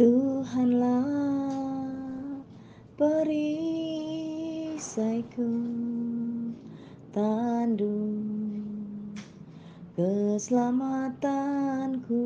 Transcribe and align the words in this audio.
Tuhanlah 0.00 1.12
perisaiku 2.96 3.84
tanduk 7.12 8.24
keselamatanku. 9.92 12.16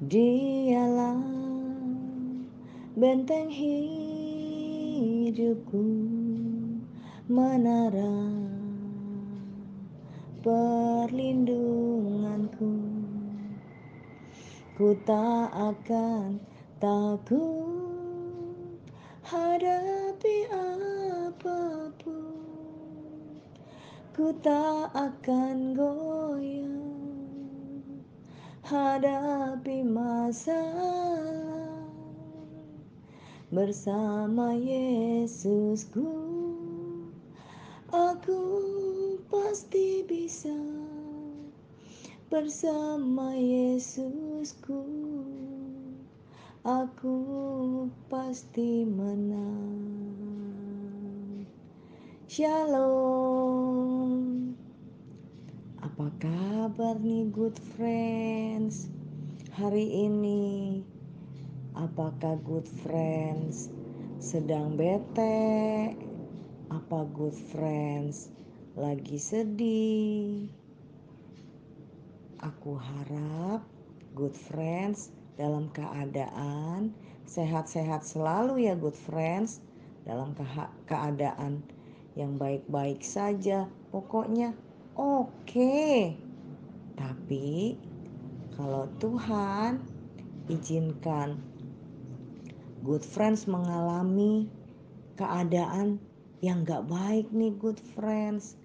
Dialah 0.00 1.20
benteng 2.96 3.52
hidupku 3.52 4.64
menara 7.28 8.32
perlindunganku 10.40 12.93
Ku 14.74 14.90
tak 15.06 15.54
akan 15.54 16.42
takut 16.82 18.74
hadapi 19.22 20.50
apa 20.50 21.94
pun. 22.02 23.38
Ku 24.10 24.34
tak 24.42 24.90
akan 24.98 25.78
goyah 25.78 26.74
hadapi 28.66 29.86
masalah 29.86 31.70
Bersama 33.54 34.58
Yesusku. 34.58 36.10
Aku 37.94 38.42
pasti 39.30 40.02
bisa 40.02 40.73
Bersama 42.34 43.30
Yesusku 43.38 44.82
Aku 46.66 47.14
pasti 48.10 48.82
menang 48.82 49.78
Shalom 52.26 53.70
Apa 55.78 56.10
kabar 56.18 56.98
nih 56.98 57.30
good 57.30 57.54
friends 57.78 58.90
Hari 59.54 59.86
ini 60.10 60.82
Apakah 61.78 62.34
good 62.42 62.66
friends 62.82 63.70
sedang 64.18 64.74
bete? 64.74 65.94
Apa 66.66 67.06
good 67.14 67.38
friends 67.54 68.34
lagi 68.74 69.22
sedih? 69.22 70.63
Aku 72.44 72.76
harap 72.76 73.64
good 74.12 74.36
friends 74.36 75.08
dalam 75.40 75.72
keadaan 75.72 76.92
sehat-sehat 77.24 78.04
selalu 78.04 78.68
ya 78.68 78.76
good 78.76 78.94
friends 78.94 79.64
dalam 80.04 80.36
ke 80.36 80.44
keadaan 80.84 81.64
yang 82.14 82.36
baik-baik 82.36 83.00
saja 83.00 83.64
pokoknya 83.88 84.52
oke 84.94 85.32
okay. 85.48 86.20
tapi 86.94 87.80
kalau 88.54 88.86
Tuhan 89.00 89.80
izinkan 90.52 91.40
good 92.84 93.02
friends 93.02 93.48
mengalami 93.48 94.52
keadaan 95.16 95.96
yang 96.44 96.62
gak 96.68 96.84
baik 96.86 97.24
nih 97.32 97.56
good 97.56 97.80
friends 97.96 98.60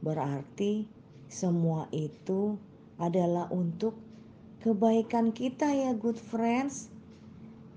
berarti 0.00 0.88
semua 1.28 1.84
itu 1.92 2.56
adalah 3.00 3.48
untuk 3.48 3.96
kebaikan 4.60 5.32
kita 5.32 5.72
ya 5.72 5.96
good 5.96 6.20
friends. 6.20 6.92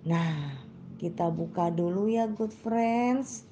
Nah, 0.04 0.60
kita 1.00 1.32
buka 1.32 1.72
dulu 1.72 2.12
ya 2.12 2.28
good 2.28 2.52
friends. 2.52 3.48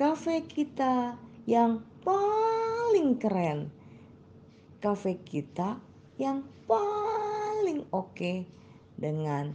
Cafe 0.00 0.40
kita 0.48 1.20
yang 1.44 1.84
paling 2.00 3.20
keren. 3.20 3.68
Cafe 4.80 5.20
kita 5.20 5.76
yang 6.16 6.40
paling 6.64 7.84
oke 7.92 8.16
okay 8.16 8.48
dengan 8.96 9.52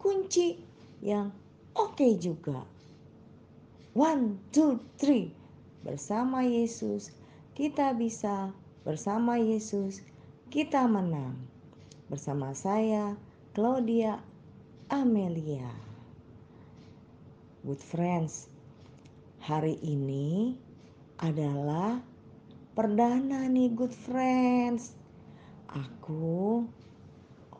kunci 0.00 0.56
yang 1.04 1.28
oke 1.76 1.92
okay 1.92 2.16
juga. 2.16 2.64
One, 3.92 4.40
two, 4.48 4.80
three. 4.96 5.28
Bersama 5.84 6.40
Yesus 6.40 7.12
kita 7.52 7.92
bisa 7.92 8.48
Bersama 8.88 9.36
Yesus, 9.36 10.00
kita 10.48 10.88
menang. 10.88 11.36
Bersama 12.08 12.56
saya, 12.56 13.20
Claudia 13.52 14.16
Amelia. 14.88 15.68
Good 17.68 17.84
friends, 17.84 18.48
hari 19.44 19.76
ini 19.84 20.56
adalah 21.20 22.00
perdana 22.72 23.44
nih 23.52 23.76
good 23.76 23.92
friends. 23.92 24.96
Aku 25.68 26.64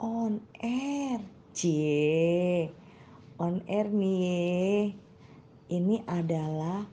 on 0.00 0.40
air. 0.64 1.20
Cie, 1.52 2.72
on 3.36 3.60
air 3.68 3.92
nih. 3.92 4.96
Ini 5.68 6.08
adalah 6.08 6.88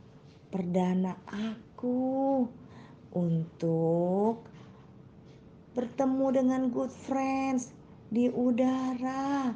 perdana 0.51 1.15
aku 1.23 2.43
untuk 3.15 4.43
bertemu 5.71 6.27
dengan 6.35 6.61
good 6.69 6.91
friends 6.91 7.71
di 8.11 8.27
udara. 8.27 9.55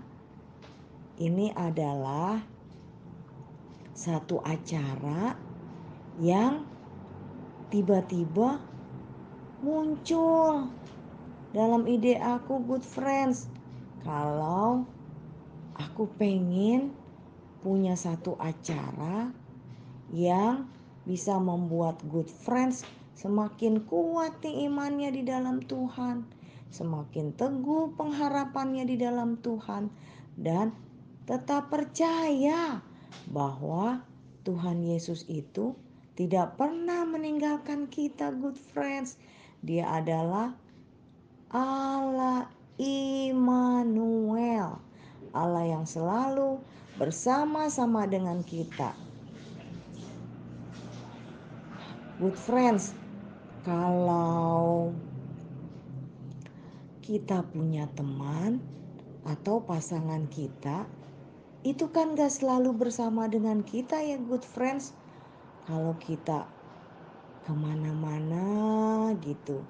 Ini 1.20 1.52
adalah 1.52 2.40
satu 3.92 4.40
acara 4.48 5.36
yang 6.24 6.64
tiba-tiba 7.68 8.64
muncul 9.60 10.72
dalam 11.52 11.84
ide 11.84 12.16
aku 12.16 12.64
good 12.64 12.84
friends. 12.84 13.52
Kalau 14.08 14.88
aku 15.76 16.08
pengen 16.16 16.96
punya 17.60 18.00
satu 18.00 18.40
acara 18.40 19.36
yang 20.16 20.64
bisa 21.04 21.36
membuat 21.36 22.00
good 22.08 22.32
friends 22.32 22.88
Semakin 23.20 23.84
kuat 23.84 24.40
nih 24.40 24.72
imannya 24.72 25.12
di 25.12 25.28
dalam 25.28 25.60
Tuhan, 25.60 26.24
semakin 26.72 27.36
teguh 27.36 27.92
pengharapannya 28.00 28.88
di 28.88 28.96
dalam 28.96 29.36
Tuhan, 29.44 29.92
dan 30.40 30.72
tetap 31.28 31.68
percaya 31.68 32.80
bahwa 33.28 34.08
Tuhan 34.48 34.88
Yesus 34.88 35.28
itu 35.28 35.76
tidak 36.16 36.56
pernah 36.56 37.04
meninggalkan 37.04 37.92
kita, 37.92 38.32
good 38.40 38.56
friends. 38.56 39.20
Dia 39.68 40.00
adalah 40.00 40.56
Allah 41.52 42.48
Immanuel, 42.80 44.80
Allah 45.36 45.66
yang 45.68 45.84
selalu 45.84 46.64
bersama-sama 46.96 48.08
dengan 48.08 48.40
kita. 48.48 48.96
Good 52.20 52.36
friends, 52.36 52.99
kalau 53.70 54.90
kita 57.06 57.46
punya 57.54 57.86
teman 57.94 58.58
atau 59.30 59.62
pasangan 59.62 60.26
kita 60.26 60.90
itu 61.62 61.86
kan 61.94 62.18
gak 62.18 62.34
selalu 62.34 62.74
bersama 62.74 63.30
dengan 63.30 63.62
kita 63.62 64.02
ya 64.02 64.18
good 64.26 64.42
friends. 64.42 64.98
Kalau 65.70 65.94
kita 66.02 66.50
ke 67.46 67.54
mana-mana 67.54 69.14
gitu 69.22 69.62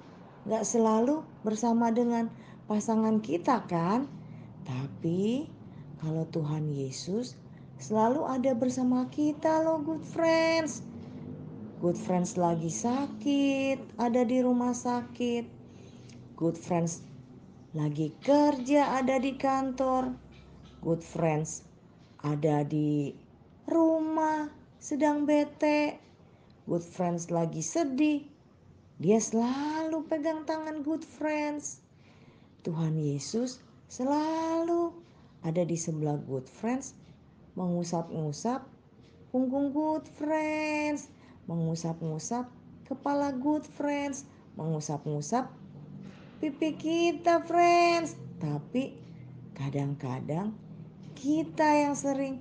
gak 0.48 0.64
selalu 0.64 1.20
bersama 1.44 1.92
dengan 1.92 2.32
pasangan 2.72 3.20
kita 3.20 3.68
kan. 3.68 4.08
Tapi 4.64 5.44
kalau 6.00 6.24
Tuhan 6.32 6.72
Yesus 6.72 7.36
selalu 7.76 8.24
ada 8.24 8.56
bersama 8.56 9.04
kita 9.12 9.60
loh 9.60 9.84
good 9.84 10.08
friends 10.08 10.88
Good 11.80 11.96
friends 11.96 12.36
lagi 12.36 12.68
sakit, 12.68 13.96
ada 13.96 14.20
di 14.28 14.44
rumah 14.44 14.76
sakit. 14.76 15.48
Good 16.36 16.60
friends 16.60 17.00
lagi 17.72 18.12
kerja, 18.20 19.00
ada 19.00 19.16
di 19.16 19.32
kantor. 19.32 20.12
Good 20.84 21.00
friends 21.00 21.64
ada 22.20 22.68
di 22.68 23.16
rumah, 23.64 24.52
sedang 24.76 25.24
bete. 25.24 25.96
Good 26.68 26.84
friends 26.84 27.32
lagi 27.32 27.64
sedih. 27.64 28.28
Dia 29.00 29.16
selalu 29.16 30.04
pegang 30.04 30.44
tangan 30.44 30.84
good 30.84 31.00
friends. 31.00 31.80
Tuhan 32.60 33.00
Yesus 33.00 33.64
selalu 33.88 34.92
ada 35.40 35.64
di 35.64 35.80
sebelah 35.80 36.20
good 36.28 36.44
friends, 36.44 36.92
mengusap-ngusap 37.56 38.68
punggung 39.32 39.72
good 39.72 40.04
friends 40.20 41.08
mengusap-ngusap 41.50 42.46
kepala 42.86 43.34
good 43.34 43.66
friends, 43.66 44.22
mengusap-ngusap 44.54 45.50
pipi 46.38 46.78
kita, 46.78 47.42
friends. 47.42 48.14
Tapi 48.38 48.94
kadang-kadang 49.58 50.54
kita 51.18 51.66
yang 51.66 51.98
sering 51.98 52.40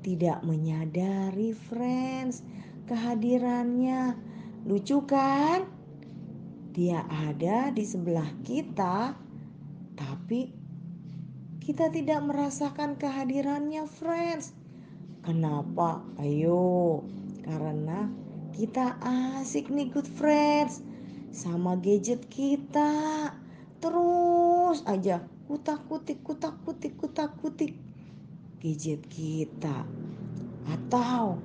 tidak 0.00 0.40
menyadari, 0.42 1.52
friends, 1.52 2.40
kehadirannya. 2.88 4.16
Lucu 4.64 5.04
kan? 5.06 5.68
Dia 6.72 7.06
ada 7.06 7.70
di 7.70 7.84
sebelah 7.86 8.26
kita, 8.42 9.14
tapi 9.94 10.50
kita 11.62 11.90
tidak 11.90 12.20
merasakan 12.22 12.98
kehadirannya, 12.98 13.86
friends. 13.86 14.52
Kenapa? 15.26 16.04
Ayo, 16.22 17.02
karena 17.42 18.06
kita 18.56 18.96
asik 19.04 19.68
nih, 19.68 19.92
good 19.92 20.08
friends, 20.08 20.80
sama 21.28 21.76
gadget 21.76 22.24
kita. 22.32 23.28
Terus 23.84 24.80
aja 24.88 25.20
kutak-kutik, 25.44 26.24
kutak-kutik, 26.24 26.96
kutak-kutik. 26.96 27.76
Gadget 28.64 29.04
kita. 29.12 29.84
Atau 30.72 31.44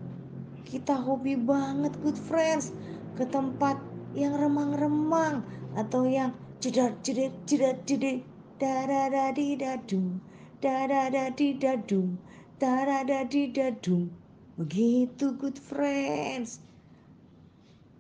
kita 0.64 0.96
hobi 0.96 1.36
banget, 1.36 1.92
good 2.00 2.16
friends, 2.16 2.72
ke 3.20 3.28
tempat 3.28 3.76
yang 4.16 4.40
remang-remang 4.40 5.44
atau 5.76 6.08
yang 6.08 6.32
jedar 6.64 6.96
jedar 7.04 7.36
jedar 7.44 7.76
jedar. 7.84 8.24
Darada 8.62 9.34
di 9.34 9.58
dadum 9.58 10.22
darada 10.62 11.34
di 11.34 11.58
dadum 11.58 12.22
darada 12.62 13.26
di 13.26 13.50
dadum 13.50 14.14
begitu 14.54 15.34
good 15.42 15.58
friends 15.58 16.62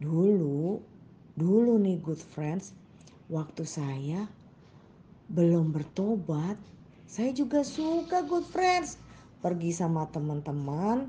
dulu 0.01 0.81
dulu 1.37 1.77
nih 1.77 2.01
good 2.01 2.19
friends 2.19 2.73
waktu 3.29 3.63
saya 3.63 4.25
belum 5.29 5.71
bertobat 5.71 6.57
saya 7.05 7.29
juga 7.31 7.61
suka 7.61 8.25
good 8.25 8.43
friends 8.49 8.97
pergi 9.39 9.71
sama 9.71 10.09
teman-teman 10.09 11.07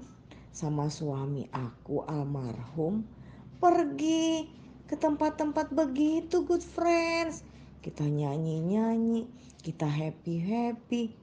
sama 0.53 0.93
suami 0.93 1.49
aku 1.51 2.05
almarhum 2.05 3.03
pergi 3.57 4.61
ke 4.93 5.01
tempat-tempat 5.01 5.73
begitu 5.73 6.45
good 6.45 6.61
friends. 6.61 7.47
Kita 7.81 8.05
nyanyi-nyanyi, 8.05 9.25
kita 9.65 9.89
happy-happy. 9.89 11.17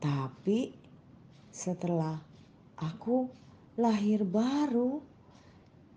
Tapi 0.00 0.72
setelah 1.52 2.16
aku 2.80 3.28
lahir 3.76 4.24
baru 4.24 5.04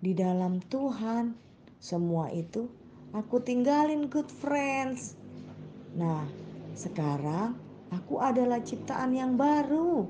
di 0.06 0.14
dalam 0.14 0.62
Tuhan, 0.70 1.34
semua 1.82 2.30
itu 2.30 2.70
aku 3.18 3.42
tinggalin 3.42 4.06
good 4.06 4.30
friends. 4.30 5.18
Nah, 5.98 6.30
sekarang 6.78 7.58
aku 7.90 8.22
adalah 8.22 8.62
ciptaan 8.62 9.18
yang 9.18 9.34
baru. 9.34 10.06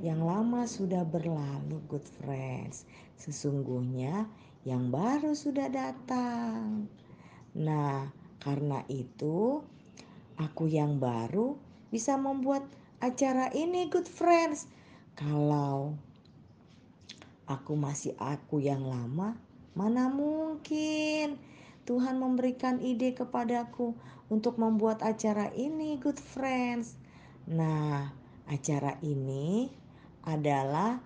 Yang 0.00 0.20
lama 0.24 0.64
sudah 0.64 1.04
berlalu, 1.04 1.76
good 1.84 2.08
friends. 2.16 2.88
Sesungguhnya 3.20 4.24
yang 4.64 4.88
baru 4.88 5.36
sudah 5.36 5.68
datang. 5.68 6.88
Nah, 7.52 8.08
karena 8.40 8.88
itu 8.88 9.60
aku 10.40 10.64
yang 10.64 10.96
baru 10.96 11.60
bisa 11.92 12.16
membuat 12.16 12.64
acara 13.04 13.52
ini 13.52 13.92
good 13.92 14.08
friends. 14.08 14.64
Kalau 15.12 15.92
aku 17.46 17.78
masih 17.78 18.12
aku 18.18 18.58
yang 18.58 18.82
lama, 18.82 19.38
mana 19.78 20.10
mungkin 20.10 21.38
Tuhan 21.86 22.18
memberikan 22.18 22.82
ide 22.82 23.14
kepadaku 23.14 23.94
untuk 24.26 24.58
membuat 24.58 25.06
acara 25.06 25.54
ini 25.54 25.98
good 26.02 26.18
friends. 26.18 26.98
Nah, 27.46 28.10
acara 28.50 28.98
ini 29.06 29.70
adalah 30.26 30.98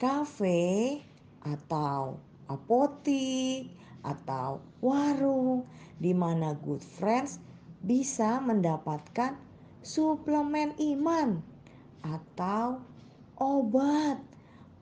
cafe 0.00 1.04
atau 1.44 2.16
apotik 2.48 3.76
atau 4.00 4.64
warung 4.80 5.68
di 6.00 6.16
mana 6.16 6.56
good 6.56 6.80
friends 6.80 7.36
bisa 7.84 8.40
mendapatkan 8.40 9.36
suplemen 9.84 10.72
iman 10.80 11.44
atau 12.00 12.80
obat 13.36 14.18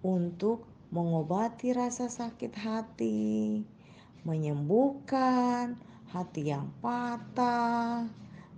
untuk 0.05 0.74
mengobati 0.95 1.75
rasa 1.75 2.07
sakit 2.07 2.55
hati, 2.55 3.67
menyembuhkan 4.23 5.75
hati 6.15 6.55
yang 6.55 6.71
patah, 6.79 8.07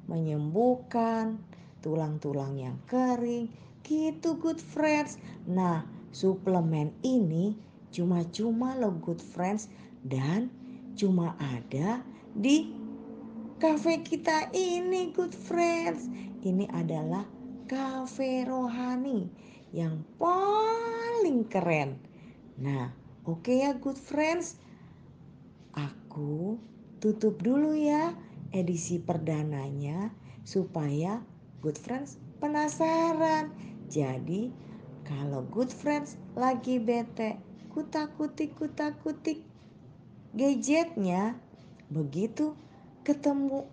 menyembuhkan 0.05 1.41
tulang-tulang 1.81 2.61
yang 2.61 2.77
kering, 2.85 3.49
gitu 3.81 4.37
good 4.37 4.61
friends. 4.61 5.17
Nah, 5.49 5.89
suplemen 6.13 6.93
ini 7.01 7.57
cuma-cuma 7.89 8.77
lo 8.77 8.93
good 9.01 9.25
friends 9.25 9.73
dan 10.05 10.53
cuma 10.93 11.33
ada 11.41 12.05
di 12.37 12.69
cafe 13.57 14.05
kita 14.05 14.53
ini 14.53 15.09
good 15.17 15.33
friends. 15.33 16.13
Ini 16.45 16.69
adalah 16.69 17.25
cafe 17.65 18.45
rohani 18.45 19.25
yang 19.73 20.05
paling 20.21 21.49
keren. 21.49 21.97
Nah, 22.57 22.93
oke 23.29 23.45
okay 23.45 23.69
ya 23.69 23.77
good 23.77 24.01
friends. 24.01 24.57
Aku 25.77 26.57
tutup 26.99 27.41
dulu 27.45 27.77
ya 27.77 28.17
edisi 28.57 28.97
perdananya 28.97 30.09
supaya 30.49 31.21
good 31.61 31.77
friends 31.77 32.17
penasaran. 32.41 33.53
Jadi 33.93 34.49
kalau 35.05 35.45
good 35.53 35.69
friends 35.69 36.17
lagi 36.33 36.81
bete 36.81 37.37
kutak-kutik 37.77 38.57
kutak-kutik 38.57 39.45
gadgetnya 40.33 41.37
begitu 41.93 42.57
ketemu 43.05 43.69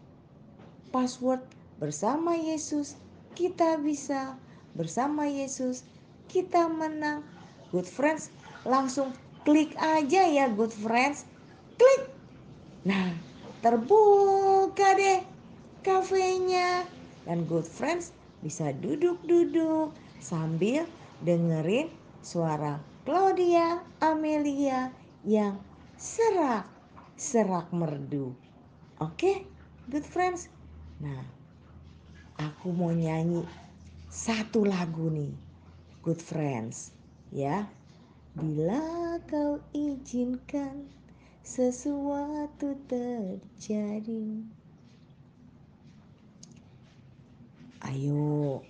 password 0.94 1.42
bersama 1.80 2.36
Yesus 2.38 3.00
kita 3.34 3.80
bisa 3.82 4.38
bersama 4.78 5.26
Yesus 5.26 5.88
kita 6.30 6.70
menang 6.70 7.26
good 7.74 7.90
friends 7.90 8.30
langsung 8.64 9.12
klik 9.44 9.76
aja 9.80 10.28
ya 10.28 10.52
good 10.52 10.72
friends 10.72 11.28
klik 11.80 12.08
nah 12.84 13.16
terbuka 13.64 14.96
deh 15.00 15.24
kafenya 15.84 16.88
dan 17.24 17.48
good 17.48 17.68
friends 17.68 18.12
bisa 18.44 18.76
duduk-duduk 18.84 19.96
sambil 20.20 20.84
dengerin 21.24 21.88
suara 22.24 22.80
Claudia 23.04 23.84
Amelia 24.00 24.88
yang 25.28 25.60
serak, 26.00 26.64
serak 27.20 27.68
merdu. 27.76 28.32
Oke, 29.04 29.44
good 29.92 30.08
friends. 30.08 30.48
Nah, 31.04 31.20
aku 32.40 32.72
mau 32.72 32.96
nyanyi 32.96 33.44
satu 34.08 34.64
lagu 34.64 35.12
nih, 35.12 35.36
good 36.00 36.24
friends, 36.24 36.96
ya. 37.28 37.68
Bila 38.34 39.22
kau 39.30 39.62
izinkan 39.78 40.90
sesuatu 41.46 42.74
terjadi. 42.90 44.42
Ayo, 47.86 48.66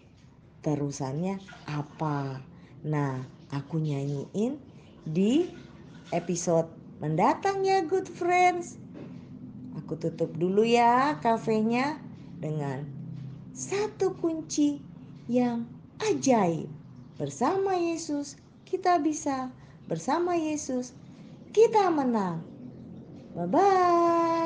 terusannya 0.60 1.40
apa? 1.64 2.44
Nah, 2.84 3.24
aku 3.56 3.80
nyanyiin 3.80 4.60
di 5.08 5.48
episode 6.12 6.68
mendatang 7.00 7.64
ya 7.64 7.88
good 7.88 8.12
friends. 8.12 8.76
Aku 9.80 9.96
tutup 9.96 10.36
dulu 10.36 10.68
ya 10.68 11.24
kafenya 11.24 12.04
dengan 12.36 12.84
satu 13.56 14.12
kunci 14.20 14.84
yang 15.32 15.64
ajaib. 16.04 16.68
Bersama 17.16 17.80
Yesus 17.80 18.36
kita 18.74 18.98
bisa, 18.98 19.54
bersama 19.86 20.34
Yesus 20.34 20.98
kita 21.54 21.94
menang. 21.94 22.42
Bye 23.38 23.46
bye. 23.46 24.43